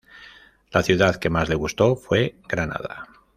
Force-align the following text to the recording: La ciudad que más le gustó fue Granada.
La 0.71 0.81
ciudad 0.81 1.17
que 1.17 1.29
más 1.29 1.47
le 1.47 1.53
gustó 1.53 1.95
fue 1.95 2.33
Granada. 2.49 3.07